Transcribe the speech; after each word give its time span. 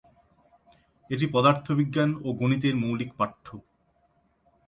এটি 1.09 1.25
পদার্থবিজ্ঞান 1.27 2.09
ও 2.23 2.27
গণিতের 2.33 2.75
মৌলিক 2.75 3.11
পাঠ্য। 3.17 3.45